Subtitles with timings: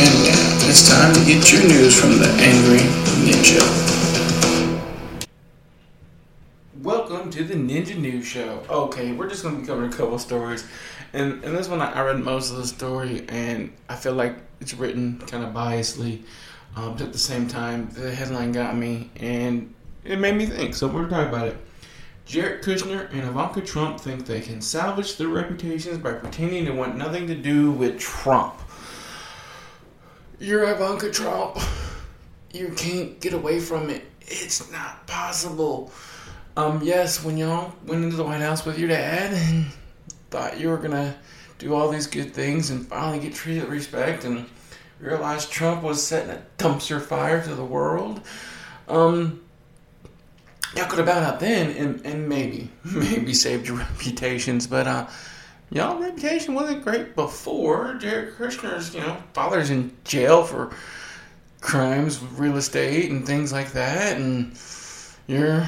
[0.00, 2.78] And it's time to get your news from the Angry
[3.26, 3.58] Ninja.
[6.84, 8.62] Welcome to the Ninja News Show.
[8.70, 10.64] Okay, we're just going to be covering a couple stories.
[11.14, 14.72] And, and this one, I read most of the story, and I feel like it's
[14.72, 16.22] written kind of biasly.
[16.76, 20.76] Um, but at the same time, the headline got me, and it made me think.
[20.76, 21.56] So we're talking about it.
[22.24, 26.96] Jared Kushner and Ivanka Trump think they can salvage their reputations by pretending to want
[26.96, 28.54] nothing to do with Trump.
[30.40, 31.58] You're Ivanka Trump.
[32.52, 34.04] You can't get away from it.
[34.20, 35.90] It's not possible.
[36.56, 39.66] Um, yes, when y'all went into the White House with your dad and
[40.30, 41.16] thought you were gonna
[41.58, 44.46] do all these good things and finally get treated with respect and
[45.00, 48.20] realized Trump was setting a dumpster fire to the world,
[48.86, 49.40] um,
[50.76, 55.08] y'all could have bowed out then and, and maybe, maybe saved your reputations, but, uh,
[55.70, 57.94] y'all reputation wasn't great before.
[57.94, 60.70] Jared Kushner's, you know, father's in jail for
[61.60, 64.58] crimes with real estate and things like that, and
[65.26, 65.66] you're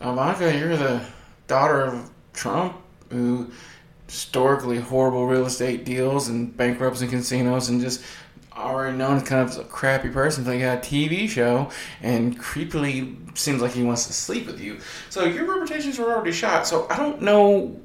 [0.00, 1.04] Ivanka, you're the
[1.46, 2.76] daughter of Trump,
[3.10, 3.50] who
[4.06, 8.02] historically horrible real estate deals and bankrupts and casinos and just
[8.56, 11.70] already known as kind of a crappy person until you got a TV show
[12.02, 14.78] and creepily seems like he wants to sleep with you.
[15.10, 16.66] So your reputations were already shot.
[16.66, 17.80] So I don't know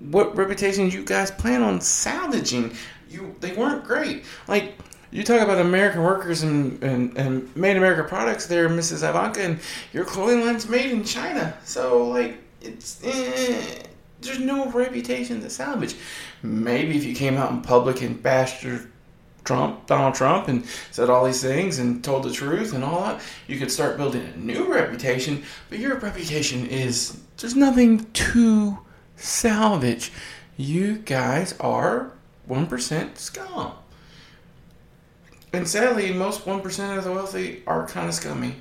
[0.00, 2.74] what reputations you guys plan on salvaging.
[3.08, 4.24] You they weren't great.
[4.46, 4.74] Like
[5.10, 9.08] you talk about American workers and, and, and made America products there, Mrs.
[9.08, 9.58] Ivanka, and
[9.92, 11.56] your clothing line's made in China.
[11.64, 13.82] So like it's eh,
[14.20, 15.94] there's no reputation to salvage.
[16.42, 18.66] Maybe if you came out in public and bashed
[19.44, 23.22] Trump, Donald Trump, and said all these things and told the truth and all that,
[23.46, 25.42] you could start building a new reputation.
[25.70, 28.78] But your reputation is there's nothing to
[29.18, 30.12] salvage.
[30.56, 32.12] You guys are
[32.46, 33.72] one percent scum.
[35.52, 38.56] And sadly, most one percent of the wealthy are kind of scummy.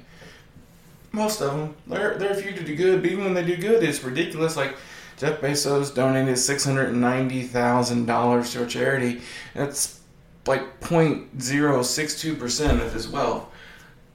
[1.11, 3.83] Most of them, they're they're few to do good, but even when they do good,
[3.83, 4.55] it's ridiculous.
[4.55, 4.75] Like
[5.17, 9.21] Jeff Bezos donated six hundred and ninety thousand dollars to a charity.
[9.53, 9.99] That's
[10.45, 13.45] like 0.062 percent of his wealth.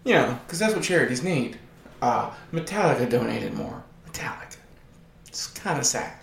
[0.05, 1.59] You know, because that's what charities need.
[2.01, 3.83] Uh, Metallica donated more.
[4.09, 4.57] Metallica.
[5.29, 6.15] It's kind of sad.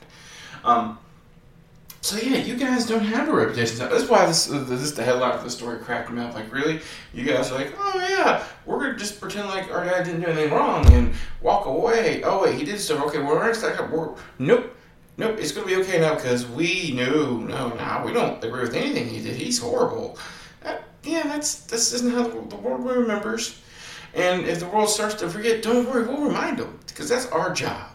[0.63, 0.97] Um,
[2.01, 3.77] so yeah, you guys don't have a reputation.
[3.77, 6.33] That's why this this is the headline of the story cracked me up.
[6.33, 6.79] Like really,
[7.13, 10.27] you guys are like, oh yeah, we're gonna just pretend like our dad didn't do
[10.27, 12.23] anything wrong and walk away.
[12.23, 13.05] Oh wait, he did stuff.
[13.07, 14.75] Okay, we're next like we're nope.
[15.17, 17.41] Nope, it's gonna be okay now because we knew.
[17.41, 19.35] No, no, we don't agree with anything he did.
[19.35, 20.17] He's horrible.
[20.61, 23.59] That, yeah, that's this isn't how the, the world remembers.
[24.13, 27.53] And if the world starts to forget, don't worry, we'll remind them because that's our
[27.53, 27.91] job.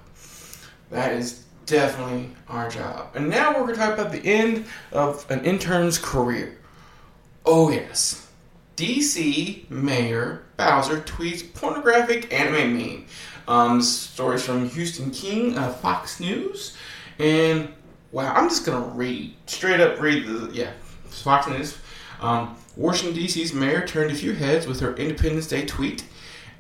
[0.91, 3.15] That is definitely our job.
[3.15, 6.59] And now we're going to talk about the end of an intern's career.
[7.45, 8.29] Oh, yes.
[8.77, 13.07] DC Mayor Bowser tweets pornographic anime meme.
[13.47, 16.77] Um, stories from Houston Keene, uh, Fox News.
[17.19, 17.69] And
[18.11, 20.73] wow, I'm just going to read, straight up read the, yeah,
[21.05, 21.77] Fox News.
[22.21, 26.05] Um, Washington, D.C.'s mayor turned a few heads with her Independence Day tweet.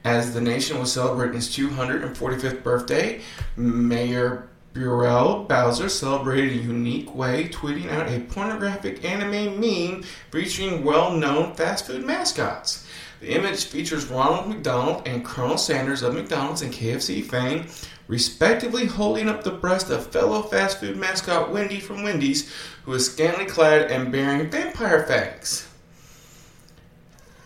[0.04, 3.22] As the nation was celebrating its 245th birthday,
[3.56, 10.02] Mayor Muriel Bowser celebrated a unique way, tweeting out a pornographic anime meme
[10.32, 12.84] featuring well known fast food mascots.
[13.20, 17.66] The image features Ronald McDonald and Colonel Sanders of McDonald's and KFC fame,
[18.08, 22.52] respectively holding up the breast of fellow fast food mascot Wendy from Wendy's,
[22.84, 25.68] who is scantily clad and bearing vampire fangs.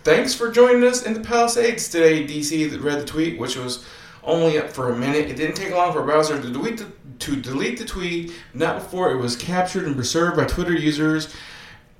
[0.02, 3.84] Thanks for joining us in the Palisades today, DC, read the tweet, which was
[4.24, 5.30] only up for a minute.
[5.30, 6.86] It didn't take long for Bowser to delete the,
[7.20, 11.34] to delete the tweet, not before it was captured and preserved by Twitter users,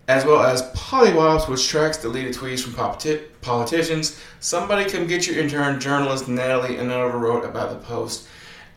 [0.07, 4.21] as well as Politwoops, which tracks deleted tweets from politi- politicians.
[4.41, 8.27] Somebody come get your intern, journalist Natalie Anova wrote about the post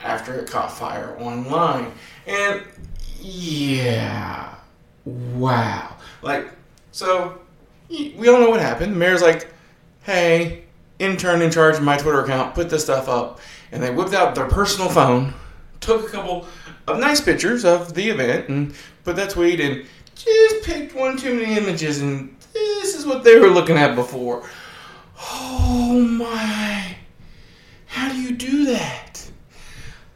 [0.01, 1.91] after it caught fire online.
[2.27, 2.63] And
[3.19, 4.55] yeah,
[5.05, 5.95] wow.
[6.21, 6.49] Like,
[6.91, 7.39] so
[7.89, 8.93] we all know what happened.
[8.93, 9.53] The mayor's like,
[10.03, 10.63] hey,
[10.99, 13.39] intern in charge of my Twitter account, put this stuff up.
[13.71, 15.33] And they whipped out their personal phone,
[15.81, 16.47] took a couple
[16.87, 18.73] of nice pictures of the event, and
[19.03, 19.59] put that tweet.
[19.59, 19.85] And
[20.15, 24.47] just picked one too many images, and this is what they were looking at before.
[25.19, 26.95] Oh my!
[27.87, 29.29] How do you do that?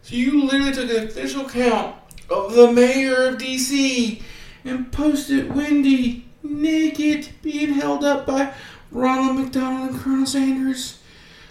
[0.03, 1.95] So you literally took an official count
[2.29, 4.21] of the mayor of DC
[4.63, 8.53] and posted Wendy naked being held up by
[8.91, 11.00] Ronald McDonald and Colonel Sanders.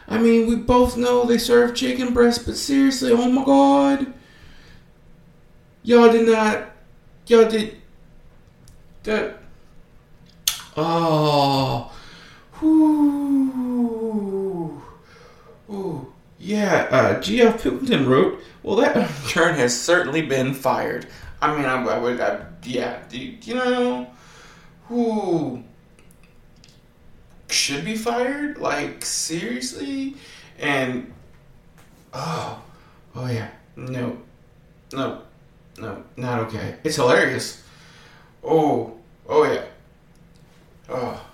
[0.06, 4.12] I mean, we both know they serve chicken breast, but seriously, oh my god.
[5.82, 6.72] Y'all did not.
[7.26, 7.76] Y'all did.
[9.04, 9.38] That.
[10.76, 11.92] Oh.
[12.60, 13.94] Whoo.
[15.70, 16.12] Ooh.
[16.38, 17.62] Yeah, uh, G.F.
[17.62, 21.06] Pilkington wrote, Well, that turn has certainly been fired.
[21.40, 24.06] I mean, I, I would, I, yeah, you, you know,
[24.88, 25.64] who
[27.54, 28.58] should be fired?
[28.58, 30.16] Like, seriously?
[30.58, 31.12] And,
[32.12, 32.62] oh,
[33.14, 34.18] oh yeah, no,
[34.92, 35.22] no,
[35.78, 36.76] no, not okay.
[36.84, 37.62] It's hilarious.
[38.42, 38.96] Oh,
[39.28, 39.64] oh yeah.
[40.88, 41.24] Oh.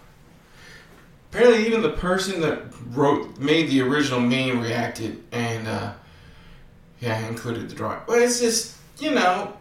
[1.30, 5.92] Apparently, even the person that wrote, made the original meme reacted and, uh,
[7.00, 8.00] yeah, included the drawing.
[8.06, 9.54] But it's just, you know,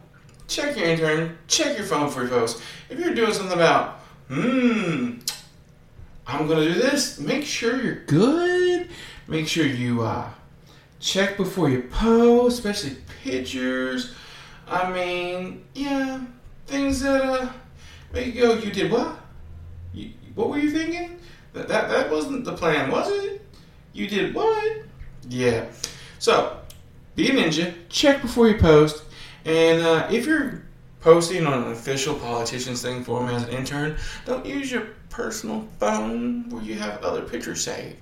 [0.47, 2.61] check your intern, check your phone for posts.
[2.89, 5.19] If you're doing something about, hmm,
[6.29, 8.87] I'm gonna do this, make sure you're good.
[9.27, 10.29] Make sure you uh,
[10.99, 14.13] check before you post, especially pictures.
[14.67, 16.23] I mean, yeah,
[16.67, 17.49] things that uh,
[18.13, 19.19] make you go, you did what?
[19.91, 21.19] You, what were you thinking?
[21.53, 23.41] That, that that wasn't the plan, was it?
[23.93, 24.83] You did what?
[25.27, 25.65] Yeah.
[26.19, 26.59] So,
[27.15, 27.73] be a ninja.
[27.89, 29.03] Check before you post.
[29.45, 30.63] And uh, if you're
[31.01, 35.67] posting on an official politician's thing for me as an intern, don't use your personal
[35.79, 37.97] phone where you have other pictures saved.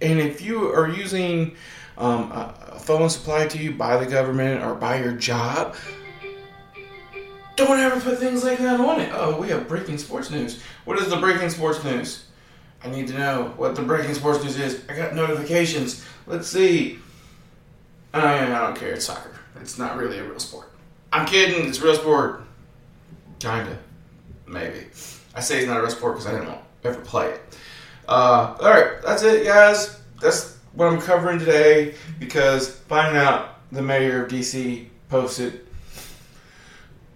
[0.00, 1.56] And if you are using
[1.96, 5.76] um, a phone supplied to you by the government or by your job,
[7.56, 9.10] don't ever put things like that on it.
[9.14, 10.60] Oh, we have breaking sports news.
[10.84, 12.26] What is the breaking sports news?
[12.82, 14.82] I need to know what the breaking sports news is.
[14.88, 16.04] I got notifications.
[16.26, 16.98] Let's see.
[18.12, 18.92] Oh, I don't care.
[18.92, 19.30] It's soccer.
[19.60, 20.70] It's not really a real sport.
[21.14, 21.68] I'm kidding.
[21.68, 22.42] It's a real sport.
[23.38, 23.78] Kinda.
[24.48, 24.86] Maybe.
[25.32, 27.40] I say it's not a real sport because I didn't ever play it.
[28.08, 30.00] Uh, Alright, that's it, guys.
[30.20, 35.64] That's what I'm covering today because finding out the mayor of DC posted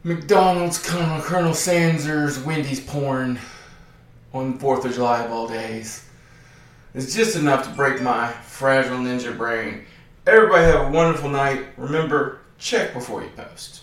[0.05, 3.37] McDonald's Colonel, Colonel Sanders Wendy's porn
[4.33, 6.05] on the 4th of July of all days.
[6.95, 9.87] It's just enough to break my fragile ninja brain.
[10.25, 11.67] Everybody have a wonderful night.
[11.77, 13.83] Remember, check before you post.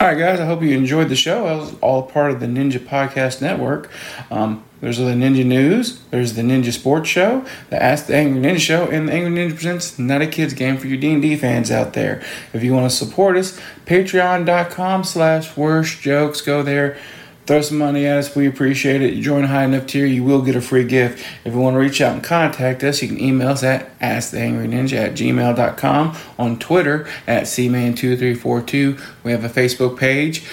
[0.00, 0.40] All right, guys.
[0.40, 1.46] I hope you enjoyed the show.
[1.46, 3.90] I was all part of the Ninja Podcast Network.
[4.30, 6.00] Um, there's the Ninja News.
[6.10, 9.54] There's the Ninja Sports Show, the Ask the Angry Ninja Show, and the Angry Ninja
[9.54, 12.22] presents Not a Kids Game for you D&D fans out there.
[12.54, 16.40] If you want to support us, patreon.com slash worst jokes.
[16.40, 16.96] Go there
[17.50, 18.36] throw some money at us.
[18.36, 19.12] We appreciate it.
[19.12, 21.26] You join high enough tier, you will get a free gift.
[21.44, 24.92] If you want to reach out and contact us, you can email us at asktheangryninja
[24.92, 29.00] at gmail.com, on Twitter at cman2342.
[29.24, 30.44] We have a Facebook page,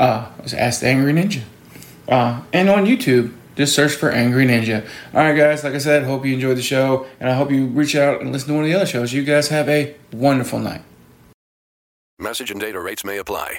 [0.00, 1.42] uh, Ask the Angry Ninja.
[2.08, 4.84] Uh, and on YouTube, just search for Angry Ninja.
[5.14, 7.66] All right, guys, like I said, hope you enjoyed the show, and I hope you
[7.66, 9.12] reach out and listen to one of the other shows.
[9.12, 10.82] You guys have a wonderful night.
[12.18, 13.58] Message and data rates may apply.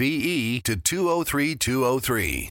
[0.00, 2.42] E to 203 203.